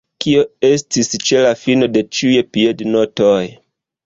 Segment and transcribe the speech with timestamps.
[0.23, 3.41] Kio estis ĉe la fino de ĉiuj piednotoj?